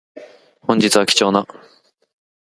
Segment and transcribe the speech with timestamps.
[0.61, 1.45] 本日は貴重な